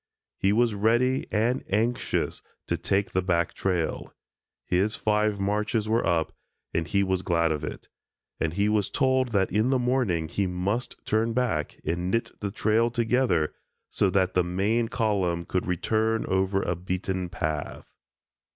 [0.35, 4.11] He was ready and anxious to take the back trail.
[4.65, 6.33] His five marches were up
[6.73, 7.87] and he was glad of it,
[8.39, 12.49] and he was told that in the morning he must turn back and knit the
[12.49, 13.53] trail together,
[13.91, 17.93] so that the main column could return over a beaten path.